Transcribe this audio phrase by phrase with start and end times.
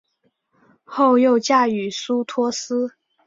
[0.83, 2.91] 后又嫁予苏托斯。